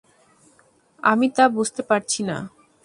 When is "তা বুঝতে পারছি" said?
1.35-2.21